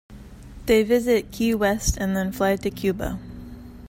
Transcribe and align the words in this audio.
They 0.65 0.81
visit 0.81 1.29
Key 1.31 1.53
West 1.53 1.95
and 1.95 2.17
then 2.17 2.31
fly 2.31 2.55
to 2.55 2.71
Cuba. 2.71 3.19